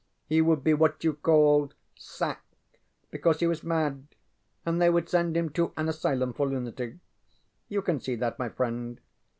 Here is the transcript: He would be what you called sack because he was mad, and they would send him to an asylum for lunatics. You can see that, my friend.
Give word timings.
He 0.25 0.41
would 0.41 0.63
be 0.63 0.73
what 0.73 1.03
you 1.03 1.13
called 1.13 1.75
sack 1.95 2.43
because 3.11 3.39
he 3.39 3.45
was 3.45 3.61
mad, 3.63 4.07
and 4.65 4.81
they 4.81 4.89
would 4.89 5.07
send 5.07 5.37
him 5.37 5.49
to 5.51 5.73
an 5.77 5.87
asylum 5.89 6.33
for 6.33 6.49
lunatics. 6.49 6.97
You 7.69 7.83
can 7.83 7.99
see 7.99 8.15
that, 8.15 8.39
my 8.39 8.49
friend. 8.49 8.99